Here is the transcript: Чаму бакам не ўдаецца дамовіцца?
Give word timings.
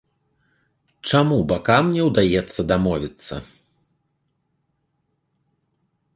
Чаму 1.09 1.37
бакам 1.51 1.83
не 1.97 2.01
ўдаецца 2.09 2.59
дамовіцца? 2.73 3.35